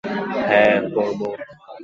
[0.49, 1.19] হ্যাঁ, পরব।